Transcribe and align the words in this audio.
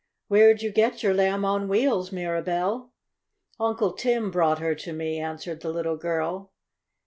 Where'd 0.29 0.63
you 0.63 0.71
get 0.71 1.03
your 1.03 1.13
Lamb 1.13 1.45
on 1.45 1.67
Wheels, 1.67 2.11
Mirabell?" 2.11 2.91
"Uncle 3.59 3.93
Tim 3.93 4.31
brought 4.31 4.57
her 4.57 4.73
to 4.73 4.93
me," 4.93 5.19
answered 5.19 5.61
the 5.61 5.69
little 5.71 5.95
girl. 5.95 6.51